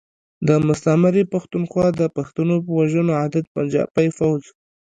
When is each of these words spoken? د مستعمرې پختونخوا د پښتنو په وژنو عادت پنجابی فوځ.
د 0.47 0.49
مستعمرې 0.67 1.23
پختونخوا 1.33 1.87
د 1.99 2.01
پښتنو 2.17 2.55
په 2.65 2.71
وژنو 2.79 3.11
عادت 3.21 3.45
پنجابی 3.55 4.07
فوځ. 4.17 4.43